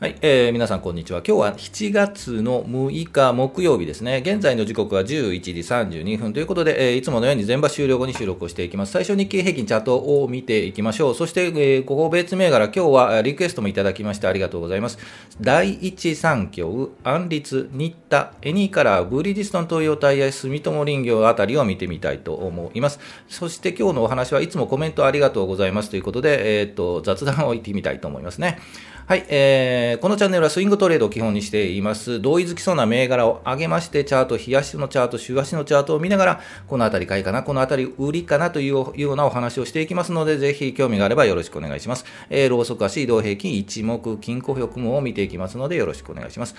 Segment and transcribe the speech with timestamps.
[0.00, 1.22] はい、えー、皆さんこんにちは。
[1.24, 4.24] 今日は7月の6日木曜日ですね。
[4.26, 8.92] 現在の時刻は11時32分ということで、えー、いつものように全場終了後に収録をしていきます。
[8.92, 11.14] 最初日経平均チャートを見ていきましょう。
[11.14, 14.98] そして、えー、ここ別銘柄、今日はリクエストもいただきましてありがとうございます。
[15.40, 22.98] 第一三共、安立、新田、エニーカラー、ブリヂストン東洋タイヤ、住友林業あたりを見てみたいと思います。
[23.28, 28.58] そして今日のお話はいつもコメントありがとうございますということで、えっ、と、雑談を言ってみたいと思いますね。
[29.06, 32.22] はい、えー、このチャンネルはスイングトレードを基本にしています。
[32.22, 42.06] 同意づきそうな銘柄を上げまして、チャート、日足のチャート、週足のチャートを見ながら、このあたり買いかな、このあたり売りかなというようなお話をしていきますので、ぜひ興味があればよろしくお願いします。
[42.30, 46.54] えー、ローソク足移動平均一目金庫表雲を見ていきますので、よろしくお願いします。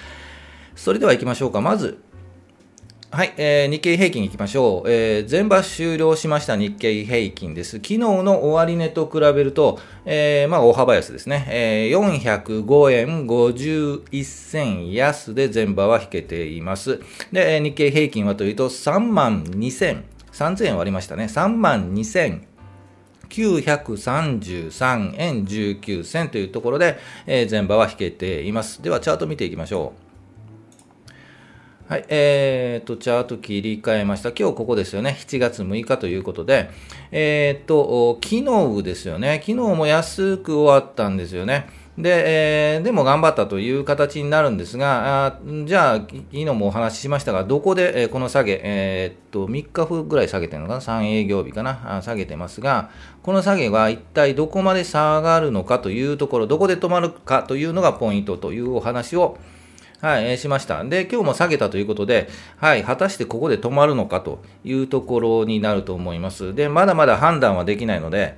[0.76, 1.62] それでは行きましょうか。
[1.62, 1.98] まず、
[3.16, 7.78] はい、えー、日経平均いきましょう、えー、全場終了しました日経平均です。
[7.78, 17.00] 昨日の終値と比べると、えー、まあ、大幅安ですね、えー、405円51銭安で全場は引けています。
[17.32, 22.42] で、日経平均はというと、3万2000、3000円割りましたね、3万2000
[23.30, 28.82] 933円19銭というところで、えー、全場は引けています。
[28.82, 30.05] では、チャート見ていきましょう。
[31.88, 34.32] はい、えーと、チャート切り替えました。
[34.32, 35.18] 今日ここですよね。
[35.20, 36.72] 7月6日ということで、
[37.12, 39.36] えーと、昨日ですよね。
[39.46, 41.70] 昨日も安く終わったんですよね。
[41.96, 52.02] で、えー、でも頑張ったという形になるんですが、あじゃあ、昨日もお話ししましたが、どこで、えー、この下げ、えー、っと、3日分ぐらい下げてるのかな ?3 営業日かな？
[52.04, 52.90] 下げてますが、
[53.22, 59.38] この下げは一体どこまで下がるのかというところ、どこで止まるかというのがポイントというお話を、
[60.06, 60.84] はい、えー、しました。
[60.84, 66.54] で、今日も下げたということで、はい、果たしてここで止まるのかというところになると思います。
[66.54, 68.38] で、まだまだ判断はできないので、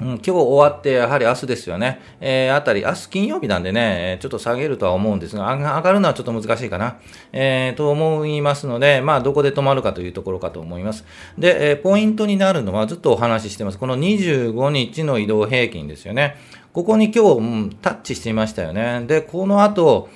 [0.00, 2.00] うん、今日終わって、やはり明日ですよね。
[2.20, 6.98] えー、あたり、明日金曜日なんでね、ちょっと下げるとは思うんですが、上がるのはちょっと難しいかな。
[7.32, 11.04] えー、と思いますので、まあ、どこで止まるかというところかと思います。
[11.36, 13.78] で、えー、ポイントになるのは、ずっとお話ししてます。
[13.78, 16.36] この25日の移動平均ですよね。
[16.72, 19.02] ここに今日、うん、タッチしていましたよね。
[19.08, 20.08] で、この後、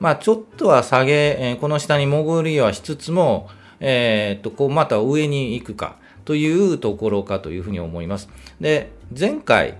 [0.00, 3.48] まあ、ちょっとは下げ、この下に潜りはしつつも、
[3.80, 8.28] えー、っと、こう、また上に行くかというところかというふうに思います。
[8.60, 9.74] で、前回、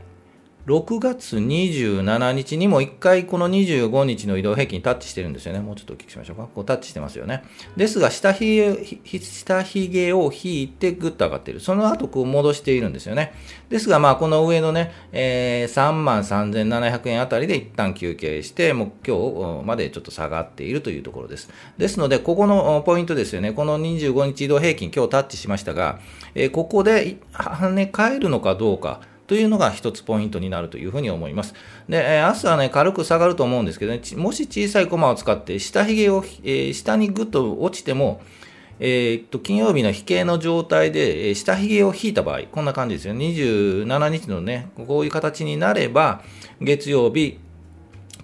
[0.71, 5.59] 6月27日にも1回この25日の移動平均タッチしてるんですよね。
[5.59, 6.49] もうちょっとお聞きしましょうか。
[6.55, 7.43] こうタッチしてますよね。
[7.77, 11.59] ですが、下髭下髭を引いてぐっと上がってる。
[11.59, 13.35] その後こう戻しているんですよね。
[13.69, 21.51] ですが、まあ、この上のね、えー、3万3700円あたりで一旦休憩して、もう今日までちょっと下がっているというところです。
[21.79, 23.53] ですので、ここのポイントですよね。
[23.53, 25.99] この25日移動平均今日タッチしましたが、
[26.37, 29.01] えー、ここで跳ね返るのかどうか。
[29.31, 31.55] というのが一つポイントになるというふうに思います。
[31.89, 38.21] で、え明日はね、軽く下がると思うんですけどね、もし小さいコマを使って下髭を、えー、下にぐっと落ちても、
[38.81, 43.15] えー、っと、金曜日の引けの状態で、えー、下髭を引いた場合、こんな感じですよ。
[43.15, 46.23] 27日のね、こういう形になれば、
[46.61, 47.39] 月曜日、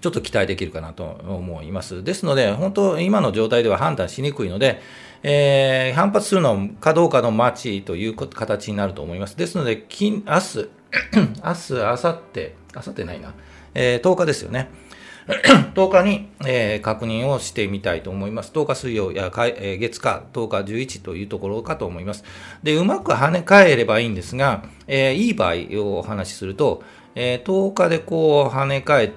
[0.01, 2.03] ちょっと期待できるかなと思います。
[2.03, 4.81] ですので、本当、今の状態では判断しにくいので、
[5.23, 9.37] えー、反発するのかどうかの待ちという形になると思います。
[9.37, 10.69] ですので、金明日、
[11.15, 13.33] 明日、明後日、明後日ないな、
[13.73, 14.69] えー、10日ですよね。
[15.75, 18.51] 10日に、えー、確認をしてみたいと思います。
[18.53, 22.23] 10日水曜や、えー、月火、10日11というところかと思います。
[22.63, 26.81] で、うまく跳ね返ればいいんですが、えー、いい場合をお話しすると、
[27.15, 29.11] えー、10日でこう跳ね返っ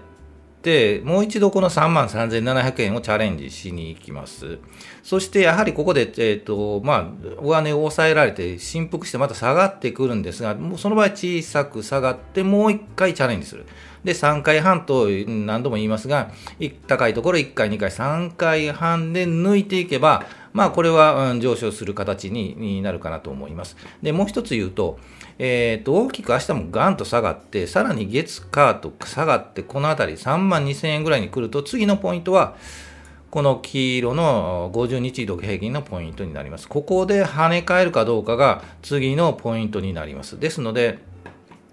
[0.62, 4.58] て、もう一度この3万3700円をチャレンジしに行きます。
[5.02, 13.66] そしてやはりここで、えっ、ー、と、まあ、上値を抑えられて、振幅してまた下がってくるんですが、もうその場合小さく下がって、もう一回チャレンジする。
[14.04, 16.30] で、3回半と何度も言いますが、
[16.86, 23.76] 高いところ1回、2回、3回半で抜いていけば、まあ、これは、上昇する形になるかなと思います。
[24.02, 24.98] で、もう一つ言うと、
[25.38, 32.56] えっ、ー、と、大きく明日もガンと下がって、さらに月、火と下がって、このあたり3万2000円ぐらいに来ると、次のポイントは、
[33.30, 36.68] この黄色の50日移動平均のポイントになります。
[36.68, 40.40] ここで跳ね返るかどうかが次のポイントになります。
[40.40, 40.98] ですので、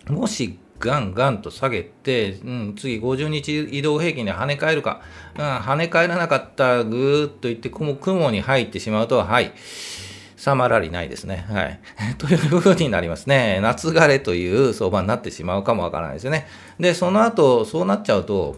[0.08, 5.02] もしガンガンと下げて、うん、次50日移動平均で跳ね返るか、
[5.36, 9.54] うん、跳ね返らなかったぐーっといって雲雲に入ってしまうと、はい。
[10.36, 11.48] サマラリないですね。
[11.50, 11.80] はい。
[12.20, 13.60] というふうになりますね。
[13.62, 16.48] 夏枯れという相場になってしまうかもわからないですよね。
[16.80, 18.56] で、その後、そうなっちゃうと、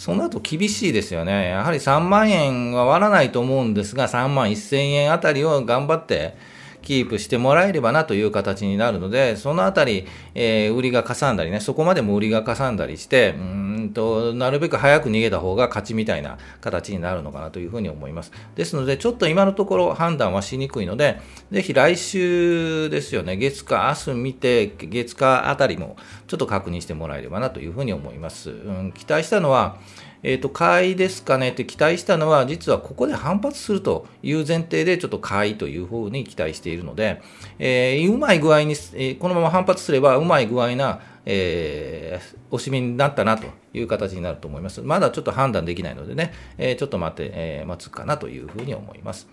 [0.00, 1.50] その後厳しいですよね。
[1.50, 6.38] やはり3万円は割らないと思うんですが、3万1000円あたりを頑張って
[6.80, 18.32] キープしてもらえればなという形になるので、そのあたり、えー、売りがかさんだりね、そこまでも売りがかさんだりして、うんんと、なるべく早く逃げた方が勝ちみたいな形になるのかなというふうに思います。
[18.54, 25.96] ですので、ちょっと今のところ判断はしにくいので、ぜひ来週ですよね、月か明日見て、月かあたりも
[26.26, 28.50] ちょっと確認してもらえればなというふうに思います。
[28.50, 29.78] うん、期待したのは、
[30.22, 31.50] えっ、ー、と、買いですかね？
[31.50, 37.22] って期待したのは、実はここで反発するという前提で、ちょっと買いというふうに期待しているので、
[37.58, 44.82] えー、うまい具合に、えー、このまま反発すれば、うまい具合な、えー、おしみになったなという形になると思います。
[44.82, 49.28] まだちょっと判断できないのでね、えー、ちょっと待って、えー、待つかなというふうに思います。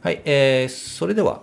[0.00, 1.42] はい、えー、それでは、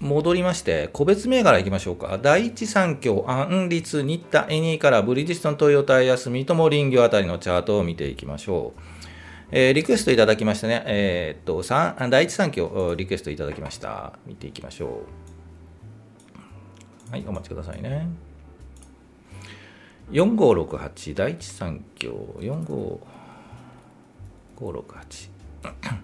[0.00, 2.18] 戻りまして、個別銘柄いきましょうか。
[2.20, 8.80] 第一三共、安立、新田、エニーからブリヂストン、トヨタ、安住友、林業あたりのチャートを見ていきましょう。
[9.50, 10.82] えー、リクエストいただきましたね。
[10.86, 11.62] えー、っと、
[12.10, 14.18] 第一三共、リクエストいただきました。
[14.26, 15.23] 見ていきましょう。
[17.14, 18.08] はい、お待ちくださいね。
[20.10, 25.30] 4568、第一三共、45568。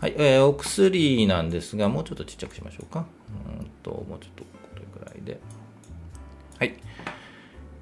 [0.00, 3.06] はい、えー、お薬なんですが、もうちょっとちっちゃくしましょうか。
[3.60, 5.40] うんと、もうちょっとこれくらいで。
[6.60, 6.76] はい。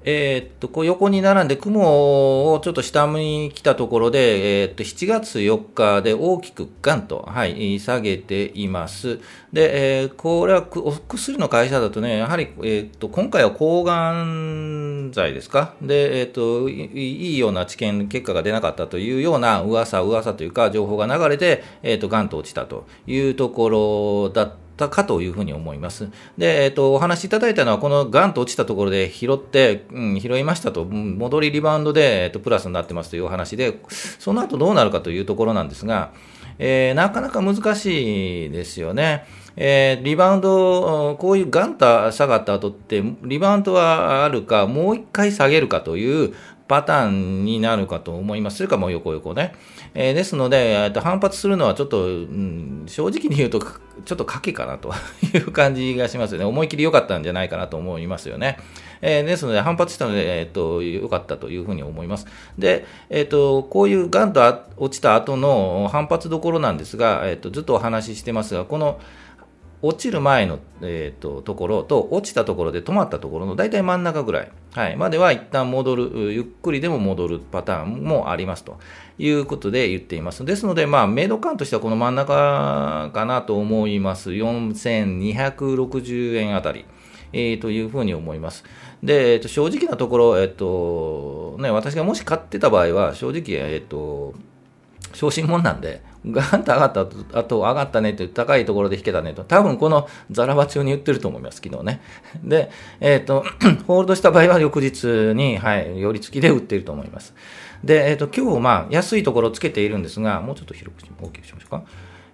[0.03, 9.19] えー、っと、こう横に並んで雲をちょっと下に来たところで、えー、っと、7月4日で大きくガンと、はい、下げています。
[9.53, 15.75] で、えー、これはお薬の会社だとね、やはり、えっと、今回は抗がん剤ですか？
[15.81, 26.09] で、えっと、いいような治験結果が出なかったというような噂、噂というか、情報が流れて、えっと、ガンと落ちたというところだったったかというふうに思います。
[26.37, 33.79] で、えっ、と、お話しいただいたのは、このガンと落ちたところで拾って、うん、拾いましたと、戻りリバウンドで、えっ、と、プラスになってますというお話で、
[34.19, 36.11] その後どうなるかというところなんですが、
[36.57, 39.25] えー、なかなか難しいですよね。
[39.57, 46.33] えー、リバウンド、こういうガンと下がった後って、リバウンドはあるか、もう一回下げるかという
[46.71, 48.55] パターンになるかと思います。
[48.55, 49.53] それかもう横横ね。
[49.93, 54.93] えー、ですので、えー、と反発するのはちょっと、うん、正直に言うと、ちょっと賭けかなと
[55.33, 56.45] いう感じがしますよね。
[56.45, 58.57] 思い切り良かったんじゃないかなと思いますよね。
[59.01, 62.25] えー、ですので、反発したので、えっ、ー、と、良かったというふうに思います。
[62.57, 64.41] で、えっ、ー、と、こういうガンと
[64.77, 68.97] 落ちた後の反発どころなんですが、えっ、と、ずっとお話ししてますが、この、
[69.83, 78.79] 落ちる前の、えーと、ところと落ちたところで止まったところの大体真ん中ぐらい、はい、までは一旦戻る、ゆっくりでも戻るパターンもありますと
[79.17, 80.45] いうことで言っています。
[80.45, 84.31] ですので、まあ、メイド感としてはこの真ん中かなと思います。
[84.31, 86.85] 4260円あたり。
[87.33, 88.63] えー、というふうに思います。
[89.03, 94.33] で、えー、と正直なところ、えっ、ー、とね、私がもし買ってた場合は、正直、えっ、ー、と、
[95.13, 97.01] 昇進もんなんで、ガーンと上がった
[97.39, 102.01] あと、上がったねって高いところで引けたねと、多分このザラバ中に言ってると思います、昨日ね。
[102.43, 102.69] で、
[102.99, 103.43] えっ、ー、と、
[103.87, 107.33] ホールドした場合は翌日に、はい、寄り付きで売っていると思います。
[107.83, 111.83] で、えっ、ー、と、今日、まあ、安いところをつけているんですが、もうちょっと広く、大きくしましょうか。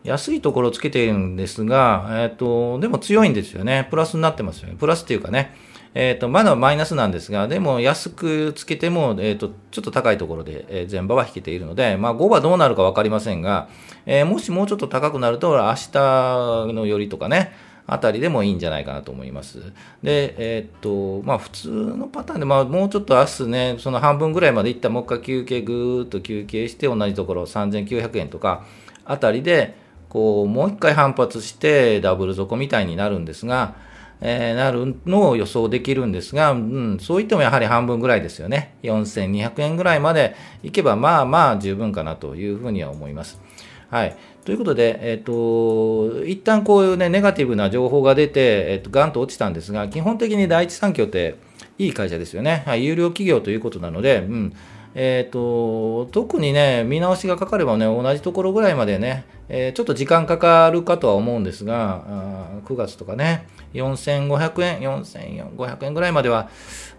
[0.03, 3.87] 安いところをつけているんですが、えっ、ー、と、でも強いんですよね。
[3.89, 4.75] プラスになってますよね。
[4.77, 5.53] プラスっていうかね、
[5.93, 13.69] えーと、まだマイナスなんですが、でも安くつけても、えーと、ちょっと高いところで、えー、前場は引けているので、まあ、5はどうなるか分かりませんが、
[14.05, 17.53] えー、もしもうちょっと高くなると、明日の寄りとかね、
[17.87, 19.59] あたりでもいいんじゃないかなと思います。
[20.03, 28.65] で、えっ、と、まあ普通のパターンで、まあもうちょっと明日ね、その半分ぐらいまでいったもう一回休憩、ぐーっと休憩して、同じところ3900円とか
[29.05, 29.75] あたりで、
[30.09, 33.75] こう、もう一回反発してダブル底みたいになるんですが、
[34.21, 38.75] えー、なるのを予想できるんですが、うん、そういってもやはり半分ぐらいですよね。
[38.83, 43.39] 4200円ぐらいまでいけば、まあまあ十分かなというふうには思います。
[43.89, 44.15] はい。
[44.43, 51.35] ということで、えっ、ー、と、一旦こういうね、ネガティブな情報が出て、えっ、ー、と、ガンと落ちたんですが、基本的に第一三共って
[51.77, 52.63] いい会社ですよね。
[52.65, 54.53] はい、有料企業ということなので、うん。
[54.99, 66.49] えーと、特にね、見直しがかかればね、同じところぐらいまでね、えー、ちょっと時間かかるかとは思うんですが、9月とかね、4500円、4500円ぐらいまでは、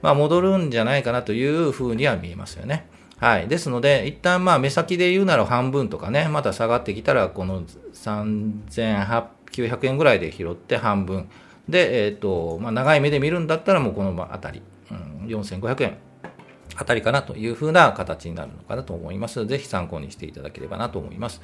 [0.01, 2.87] まあ、戻るんじゃないかなというふうには見えますよね。
[3.17, 3.49] はい。
[3.49, 7.65] ですので、一旦まあ目先で言うなら半分とかね、また下がってきたら、この
[7.95, 11.29] 3900円ぐらいで拾って半分。
[11.69, 14.63] で、えっ、ー、と、まあ長い目で見るんだったらもうこのあたり、
[14.93, 15.99] うん、4500円
[16.79, 19.45] あたりかなというふうな形になるのかなと思います。
[19.47, 21.43] ぜひ参考にしていただければなと思います。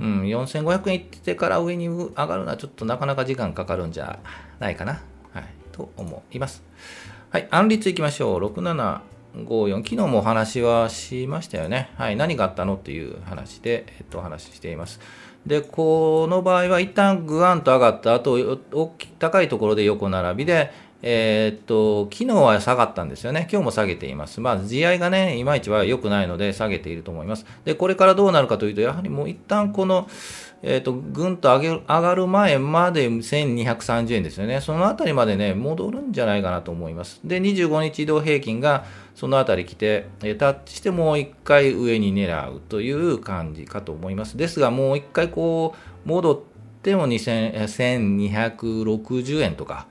[0.00, 4.20] うん、4500円いってから上に上がるのはちょっとなかなか時間かかるんじゃ
[4.58, 5.02] ないかな、
[5.32, 6.62] はい、と思います。
[7.30, 8.40] はい、案率いきましょう。
[8.46, 9.76] 6754。
[9.76, 11.90] 昨日もお話はしましたよね。
[11.96, 14.98] はい、何があったのっていう話で、えっと、お話ししています。
[15.46, 18.58] で、この場合は一旦グワンと上がった後、
[19.18, 23.46] 高いところで横並びで、えー、っと、昨日は下がったんですよね。
[23.50, 24.40] 今日も下げています。
[24.40, 27.46] まあ、地合いがね、いまいちは良くないので下げていると思います。
[27.64, 30.08] で、これからどうなるかというと、やはりもう一旦この、
[30.62, 34.60] えー、っと、ぐんと上げ上がる前まで1230円ですよね。
[34.60, 37.20] そのあたりまでね、戻るんじゃないかなと思います。
[37.22, 44.36] で、25日移動平均がそのあたり来て、えタッチしてもう一回上に狙うという感じかと思います。
[44.36, 46.38] ですが、もう一回こう、戻っ、
[46.82, 49.86] でも1260円とか、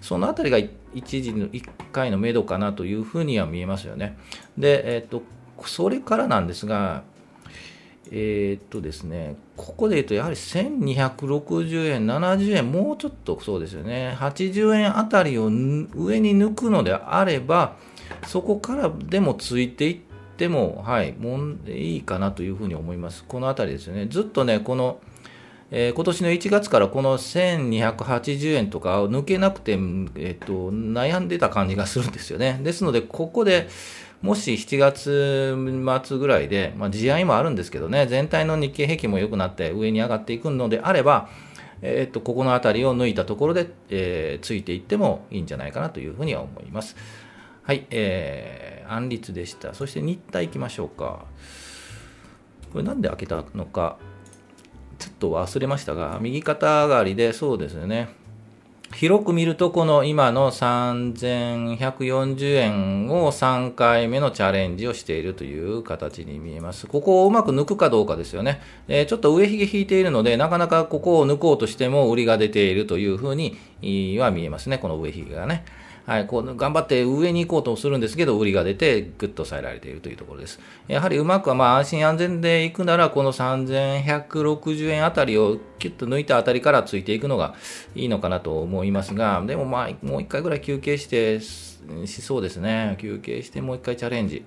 [0.00, 0.58] そのあたりが
[0.94, 4.16] 一時の1回の目処かなというふうには見えますよね。
[4.56, 5.22] で、えっ、と、
[5.64, 7.02] それからなんですが、
[8.10, 17.76] えー、っとですね、ここで言うと、やはり1260円、70円、もうちょっとそうですよね、80円あたりを上に抜くのであれば、
[18.26, 19.98] そこからでもついていっ
[20.36, 23.24] ても、はい、もんいいかなというふうに思います。
[23.26, 24.06] このあたりですよね。
[24.06, 25.00] ずっとね、この
[25.70, 32.60] えー、今年の1月からこの1280円とか抜けなくて、えーと、悩んでた感じがするんですよね。
[32.62, 33.68] ですので、ここで
[34.22, 35.56] もし7月
[36.06, 41.28] 末ぐらいで、まあ、地合いもあるんですけどね、全体の日経平均も良くなって上に上がっていくのであれば、
[41.82, 46.96] えーと、ここの辺りを抜いたところで、えー、ついていってもいいんじゃないかなというふうには思います。
[47.62, 49.74] はい、えー、安立でした。
[49.74, 51.24] そして日体いきましょうか。
[52.72, 53.98] これなんで開けたのか。
[54.98, 58.08] ちょっと忘れましたが、右肩上がりで、そうですよね。
[58.94, 66.86] 広く見ると、この今の3140円を3回目のチャレンジをしているという形に見えます。
[66.86, 68.60] ここをうまく抜くかどうかですよね。
[68.88, 73.58] えー、ちょっと上髭引いているので、なかなかここを抜こうとしても売りが出ているというふうに
[74.18, 75.64] は見えますね、この上髭がね。
[76.06, 80.60] はい、こう頑張って上に行こうとするんですけど、売りが出て、ぐっと抑えられているというところです。
[80.86, 87.56] やはりうまくは、まあ、安心安全でいくなら、この3160円あたりをキュッと抜いたあたりからついていくのが
[87.96, 92.96] いいのかなと思いますが、でもまあ、もう一回ぐらい休憩して、しそうですね。
[93.00, 94.44] 休憩してもう一回チャレンジ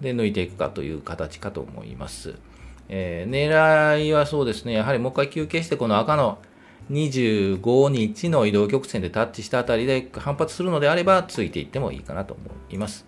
[0.00, 2.34] で抜いていくかという形かと思います。
[2.88, 6.38] えー、狙いはそうですね、やはりもう一回休憩して、この赤の
[6.90, 13.06] 25日の移動曲線でタッチしたあたりで反発するのであれば、ついていってもいいかなと思います。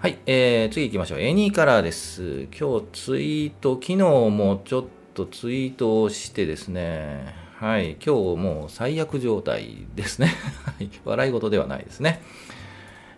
[0.00, 1.20] はい、えー、次行きましょう。
[1.20, 2.48] エニーカラーです。
[2.58, 10.32] 今日ツイート、昨日もちょっとツイートをしてですね、はい、今日もう最悪状態ですね。
[11.04, 12.22] 笑い事ではないですね。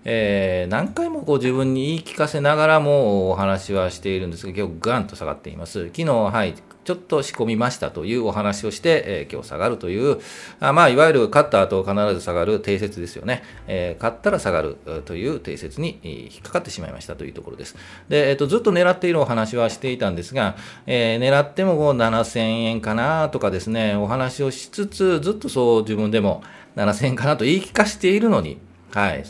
[0.05, 5.89] えー、何回もこう自分に言い聞かせながらもお話はしているんですが、今日ガンと下がっています。
[5.89, 10.19] 昨日、はい、ちょっと仕込みましたというお話をして、えー、今日下がるという、
[10.61, 13.43] あまあ、いわゆる勝った後必ず下がる定説ですよね。
[13.67, 17.77] えー、勝ったら下がるという定説に引っかかってしまいましたというところです。
[18.09, 20.57] で、えっ、ー、と、ずっと狙っているお話はしていたんですが、
[20.87, 26.43] えー、狙ってもこう7000円かなとかですね、お話をしつつ、ずっとそう自分でも
[26.77, 28.59] 7000円かなと言い聞かせているのに、
[28.93, 29.25] はい、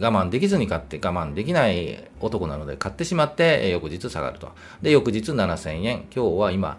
[0.00, 4.50] 我慢できずに買って、我慢できない男なので買ってしまって、翌日下がると。
[4.82, 6.04] で、翌日7000円。
[6.14, 6.78] 今日は今、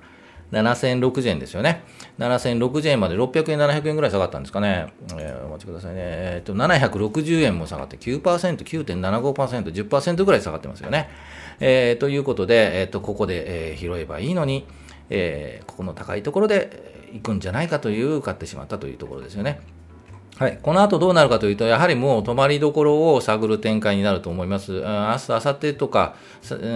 [0.51, 1.83] 7060円ですよね。
[2.19, 4.93] 7060円まで600円、700円ぐらい下がったんですかね。
[5.17, 6.01] えー、お待ちくださいね。
[6.01, 11.09] えっ、と、760円も下がって9%、9.75%、10%ぐらい下がってますよね。
[11.59, 14.65] えー、ということで、えっ、と、ここで、えー、拾えばいいのに、
[15.09, 19.59] えー、ここの高いところで行くんじゃないかという買ってしまったというところですよね。
[20.37, 20.59] はい。
[20.61, 24.71] この後どうなるかというと、やはりもう止まりどころを探る展開になると思います。
[24.73, 26.15] 明日、明後日とか、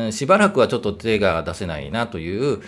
[0.10, 2.62] しばらくはちょっと手が出せないなという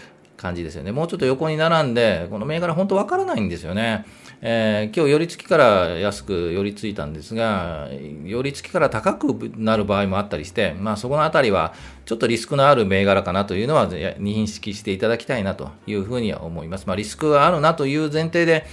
[0.44, 0.92] 感じですよね。
[0.92, 4.06] もうちょっと横に並んで、この銘柄本当わからないんですよね。
[4.42, 5.66] えー、今日寄り付きから
[5.98, 7.88] 安く寄り付いたんですが、
[8.26, 11.74] 寄り付きから高くなる場合もあったりして、まあそこのあたりは
[12.04, 16.88] ちょっとリスクのある銘柄かなというのは認識していただきたいなというふうには思います。
[16.88, 18.66] まあリスクがあるなという前提で、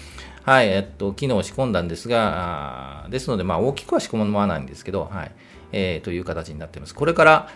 [0.43, 5.33] はい、えっと、昨日仕込んだんですが、ですので、まあ大きくは仕込まないんですけど、はい、
[5.71, 6.97] えー、という形になっています。
[6.97, 7.49] これから、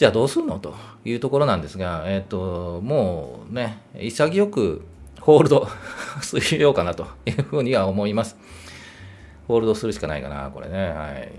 [0.00, 0.58] じゃあどうするの？
[0.58, 4.82] というところなんですが、えっ、と、もうね、潔く
[5.20, 5.68] ホールド
[6.24, 8.38] しようかなというふうには思います。
[9.50, 10.88] ホールドするしかないかな、これね。
[10.90, 11.32] はい。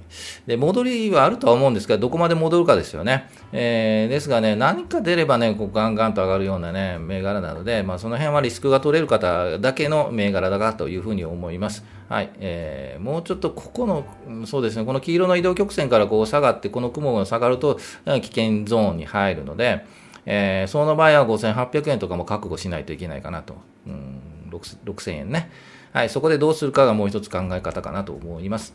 [0.46, 3.30] で、戻りはあるとは思うんですが、どこまで戻るかですよね。
[3.52, 11.84] えー、ですがね、何か出ればね、こうガンガンと上がるようなね、銘柄なので、まあ、その辺はリスクが取れる方だけの銘柄だなというふうに思います。
[12.10, 12.30] はい。
[12.40, 14.06] えー、もうちょっとここの、
[14.46, 19.86] そうですね、この黄色の移動曲線からこう下がって、この雲が下がると、危険ゾーンに入るので、
[20.26, 23.56] えー、その場合は5800円とかも覚悟しないといけないかなと。
[23.88, 25.50] うん、6000円ね。
[25.94, 28.74] はい、そこでどうするかがもう一つ考え方かなと思います。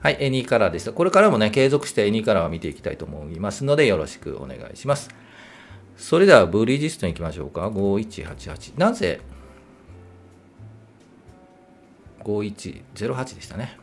[0.00, 0.92] はい、エニーカラーでした。
[0.92, 5.10] これからもね、継続してエニーカラーを見ていきたいと思いますので、よろしくお願いします。
[5.96, 7.68] それでは、ブリヂストン行きましょうか。
[7.68, 8.78] 5188。
[8.78, 9.20] なぜ、
[12.22, 13.78] 5108でしたね。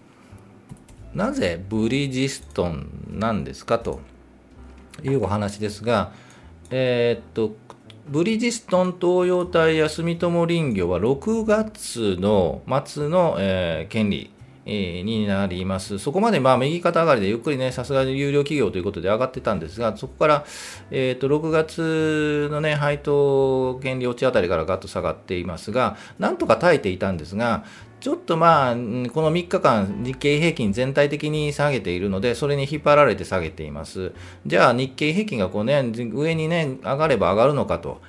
[1.14, 4.00] なぜブリヂストンなんですかと
[5.04, 6.12] いうお話ですが、
[6.72, 7.56] えー、っと、
[8.08, 14.30] ブリヂストン東洋体や住友林業は6月の末の、えー、権利
[14.66, 16.00] えになります。
[16.00, 20.46] そこまでまあ右肩上がりでゆっくりね、さすがに有料企業ということで上がってたんですが、そこから、
[20.92, 27.66] えー、と6月のね、配当権利落ちあたりからガッと下がっていますが、なんとか耐えていたんですが、
[28.04, 28.78] ちょっとまあ、こ
[29.22, 34.12] の3日間、日経平均全体的に下げているので、それに引っ張られて下げています。
[34.46, 38.02] じゃあ、日経平均がこうね、上にね、上がれば上がるのかと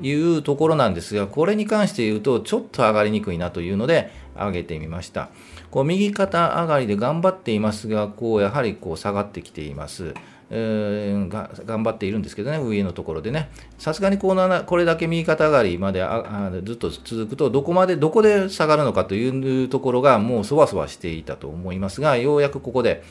[0.00, 5.30] いうところなんですが、これに関して言うと、ちょっと上がりにくいなというので、上げてみました。
[5.72, 10.14] こう右肩上がりで頑張っていますが、こうやはりこう下がってきています。
[10.52, 23.02] えー、が頑張っているんですけどね、上のところでね、さすがにこうこれだけ右肩上がりまであずっと続くと、どこまで、どこで下がるのかというところが、もうそわそわしていたと思いますが、ようやくここで、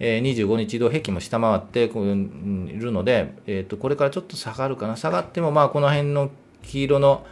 [0.00, 6.30] えー、25日移動平均も下回っているので、えーと、これからちょっと下がるかな、下がっても、まあ、この辺の
[6.62, 7.24] 黄色の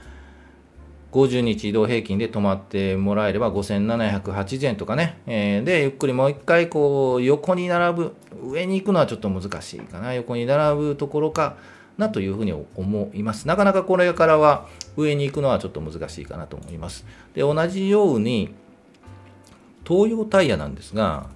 [1.13, 11.57] 50日移動平均で止まってもらえれば5780円とかね、えー、で、ゆっくりもう一回こう横に並ぶ、上に行くのはちょっと難しいかな、横に並ぶところか
[11.97, 13.49] なというふうに思います。
[13.49, 17.07] なかなかこれからは上に行くのはちょっと難しいかなと思います。
[17.35, 18.55] で、同じように、
[19.87, 21.31] 東洋タイヤなんですが、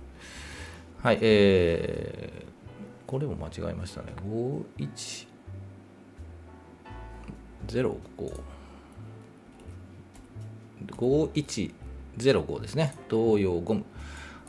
[1.03, 4.13] はい、えー、これも間違えましたね。
[7.67, 8.41] 5105。
[10.87, 12.95] 5105ですね。
[13.11, 13.85] 東洋ゴム。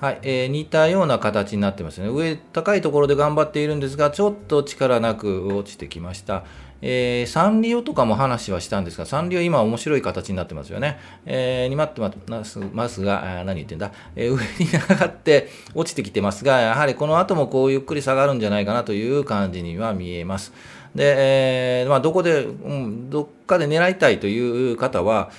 [0.04, 2.10] はい、えー、似たような形になってますね。
[2.10, 6.44] 上、高いところで頑張っているんですが、ちょっと力なく落ちてきました。
[6.82, 11.00] えー、サンリオとかも話はしたんですが、サンリオ今面白い形になってますよね。
[11.26, 20.52] えー、にまってますますが、あ何言ってんだ、えー、上に上がって落ちてきてますが、やはりこの後もこうゆっくり下がるんじゃないかなという感じには見えます。
[20.94, 25.32] で、えーまあ、どこで、うん、どっかで狙いたいという方は、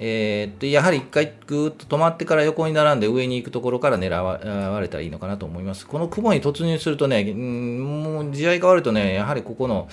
[0.00, 5.86] えー、っとやはり一回ぐーっと止まってから横に並んで上に行くところから狙われたらいいのかなと思います。
[5.86, 9.88] この雲に突入するとね、もう試合い変わるとね、やはりここの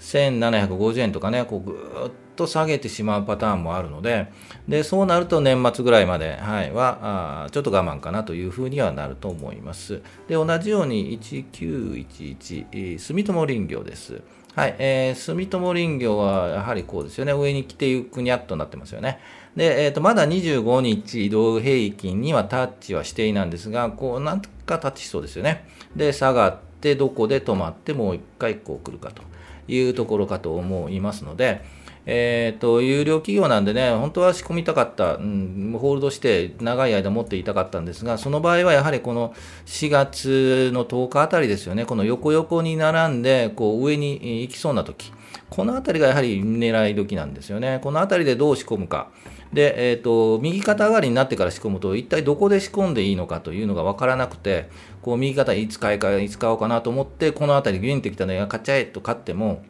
[0.00, 4.30] 1750円とかね、こうぐーっと下げてしまうパターンもあるので、
[4.68, 10.02] でそうなると年末ぐらいまで、はい、はあちょっと我慢かなというふうにはなると思います。
[10.28, 14.22] で同じように1911、住友林業です。
[14.54, 19.18] はい、えー、住友林業はやはりこうですよね、上に来ていくにゃっとなってますよね。
[19.56, 25.68] で、えーと、まだ25日移動平均にはタッチはしていないんですが、こうなんとかタッチしそうですよね。
[25.96, 29.22] で、下がって、どこで止まってもう一回こう来るかと
[29.66, 31.62] いうところかと思いますので、
[32.10, 39.34] えーと、有料企業なんでね、本当は仕込みたかった、うん、ホールドして長い間持っていたかったんですが、その場合はやはりこの
[39.66, 45.12] 4月の10日あたりですよね、この横横に並んでこう上に行きそうな時
[45.50, 47.80] このあたりがやはり狙い時なんですよね。
[47.82, 49.08] このあたりでどう仕込むか。
[49.52, 54.68] で、えーと、右肩上がりになってから仕込むと、一体どこで仕込んでいいのかというのが分からなくて、
[55.02, 59.62] こう右肩いつ買いか、いつ買おうかなと思って、この辺り、ビンってきたのが、買っちゃえと買っても、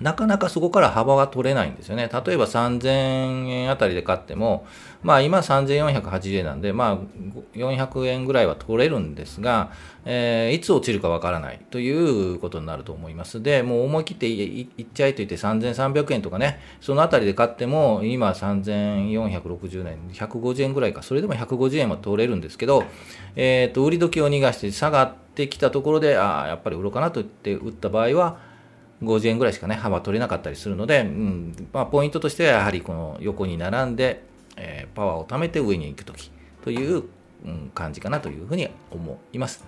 [0.00, 2.10] なかなかそこから幅が取れないんですよね。
[2.12, 4.66] 例えば3000円あたりで買っても、
[5.02, 6.98] まあ今3480円なんで、まあ
[7.56, 9.70] 400円ぐらいは取れるんですが、
[10.04, 11.90] えー、いつ落ちるかわからないとい
[12.34, 13.42] うことになると思います。
[13.42, 22.84] で、もう思い切っていっちゃいと言って3300円とかね、そのあたりで買っても、今3460円、150円ぐらいか、それでも150円は取れるんですけど、
[23.36, 28.53] えっ、ー、と、売り時を逃がして下がってきたところで、ああ、やっぱり売ろうかなと言って売った場合は、
[29.04, 34.24] 50円ぐらいしかね、幅取れなかったりするので、うんまあ、ポイントとしてはやはりこの横に並んで、
[34.56, 36.30] えー、パワーを貯めて上に行くとき
[36.62, 37.04] という、
[37.44, 39.64] うん、感じかなというふうに思います。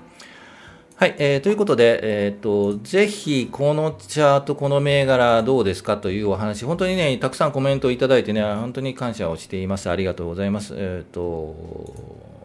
[0.99, 9.91] はい、えー、ということで、えっ、ー、と、ぜひ、このチャート、この銘柄どうですかというお話、本当にね、たくさんコメントをいただいてね、本当に感謝をしています。
[9.91, 10.75] ありがとうございます。
[10.75, 12.36] えっ、ー、と、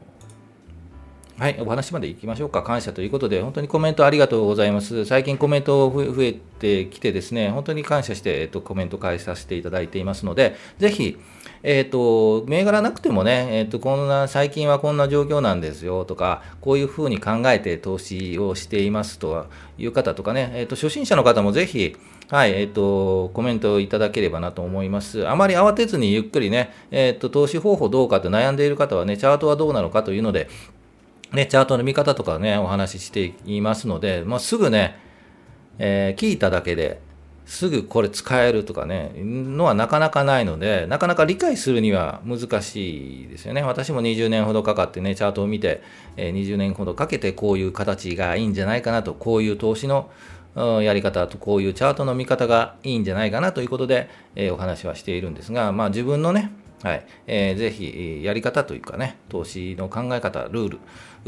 [1.41, 2.61] はい、お話までいきましょうか。
[2.61, 5.05] 感謝ということで、本当にコメントありがとうございます。
[5.05, 11.17] 最近コメント増えてきてですね、本当に感謝して、えっと、コメント返させていただいていますので、ぜひ、
[11.63, 19.47] えっ、と、銘柄なくてもね、えっ、と、こんな、最近はこんな状況なんですよとか、こういうふうに考えて投資をしていますと
[19.79, 21.95] いう方とかね、えっ、と、初心者の方もぜひ、
[22.29, 25.27] はい、えっ、と、コメントいただければなと思います。
[25.27, 30.47] あまり慌てずにゆっくりね、えっ、と、投資方法どうかと悩んでいる方はね、チャートはどうなのかというので、
[31.33, 34.97] ね、チャートの見方とかね、お話ししていますので、まあ、すぐね、
[35.79, 37.01] えー、聞いただけで、
[37.45, 43.61] すぐこれ使えるとかね、のはなかなかないので、なかなか理解するには難しいですよね。
[43.61, 45.81] 私も20年ほどかかってね、チャートを見て、
[46.17, 50.09] え20年ほどかけてこういう形がいいんじゃないかなと、こういう投資の
[50.55, 56.51] やり方とこういうチャートの見方がいいんじゃないかなということで、えお話はしているんですが、まあ自分のね、
[56.83, 60.79] はいえー、ぜひやり方というかね、投資の考え方、ルール、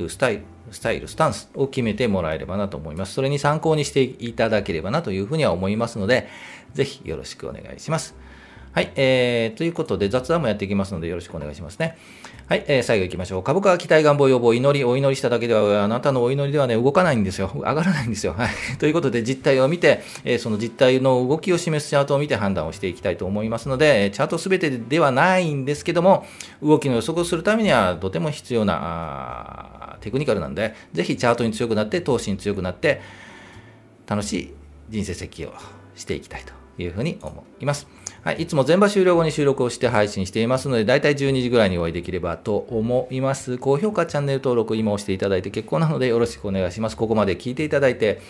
[0.07, 3.13] スタイル、スタイル、スタンスを決めてもらえればなと思います。
[3.13, 6.27] それに参考にしていただければなというふうには思いますので、
[6.73, 8.15] ぜひよろしくお願いします。
[8.73, 11.95] はい、えー、ということで雑談もやっていきますのでよろしくお願いしますね。
[12.45, 13.43] はい、えー、最後行きましょう。
[13.43, 17.49] 株価は期待願望予防、祈り、お祈りしただけでは、あなたのお祈りではね、動かないんですよ。
[17.55, 18.33] 上がらないんですよ。
[18.33, 18.49] はい。
[18.79, 26.25] ということで、実態を見て、えー、その実態の動きを示すチャートを見て判断をしていきたいと思いますので、チャートすべてではないんですけども、
[26.61, 32.99] 動きの予測をするためには、とても必要な、テクニカルなんで、ぜひチャートに強くなって、投資に強くなって、
[34.05, 34.53] 楽しい
[34.89, 35.53] 人生設計を
[35.95, 36.51] していきたいと
[36.81, 37.87] いうふうに思います。
[38.23, 43.57] はい、いつも全場終了後に収録をして配信していますので、だいたい12時ぐらいにお会いできればと思います。
[43.57, 46.95] 高評価、チャンネル登録、今押していただいて結構なのでよろしくお願いします。
[46.95, 48.21] ここまで聞いていただいて、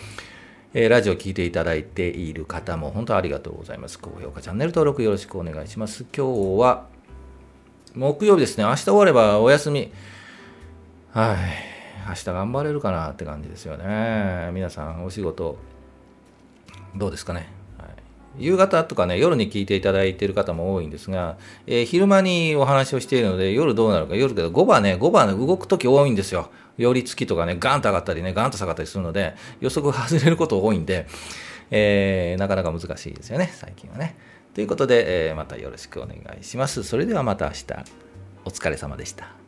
[0.74, 4.00] えー、ラジオ聞いていただいている方も本当ありがとうございます。
[4.00, 6.06] 高評価、チャンネル登録よろしくお願いします。
[6.16, 6.88] 今日は
[7.94, 8.64] 木曜日ですね。
[8.64, 9.92] 明日終わればお休み。
[11.12, 11.38] はい。
[12.10, 14.50] 明日頑張れるかなって感じですよね。
[14.54, 15.60] 皆さんお仕事
[16.96, 17.63] どうですかね？
[18.38, 26.50] 夕方とかね、夜に聞いていただいている方も多いんですが、えー、昼間にお話をしているので、夜どうなるか、夜けど5番ね、5番、ね、動くとき多いんですよ。
[26.78, 31.08] 寄り付きとかね、ガンと上がったりね、ガンと下がったりするので、予測外れること多いんで、
[31.70, 34.16] えー、なかなか難しいですよね、最近はね。
[34.54, 36.84] ということで、えー、またよろしくお願いします。
[36.84, 37.66] それではまた明日、
[38.46, 39.43] お疲れ様でした。